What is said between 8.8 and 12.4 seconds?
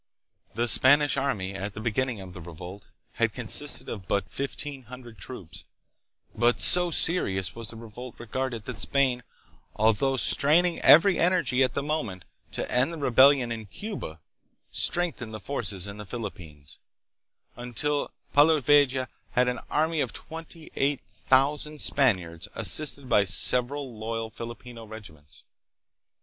PHILIPPINES. that Spain, although straining every energy at the mo ment